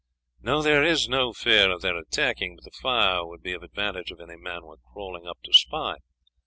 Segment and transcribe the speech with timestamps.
[0.41, 4.11] "No, there is no fear of their attacking; but the fire would be of advantage
[4.11, 5.97] if any men were crawling up to spy.